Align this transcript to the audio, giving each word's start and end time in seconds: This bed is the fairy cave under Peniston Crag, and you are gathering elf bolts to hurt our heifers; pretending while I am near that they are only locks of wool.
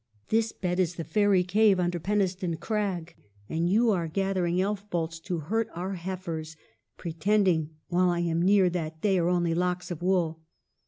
This 0.29 0.51
bed 0.51 0.79
is 0.79 0.95
the 0.95 1.03
fairy 1.03 1.43
cave 1.43 1.79
under 1.79 1.99
Peniston 1.99 2.59
Crag, 2.59 3.13
and 3.47 3.69
you 3.69 3.91
are 3.91 4.07
gathering 4.07 4.59
elf 4.59 4.89
bolts 4.89 5.19
to 5.19 5.37
hurt 5.41 5.69
our 5.75 5.93
heifers; 5.93 6.57
pretending 6.97 7.75
while 7.89 8.09
I 8.09 8.21
am 8.21 8.41
near 8.41 8.67
that 8.71 9.03
they 9.03 9.19
are 9.19 9.29
only 9.29 9.53
locks 9.53 9.91
of 9.91 10.01
wool. 10.01 10.41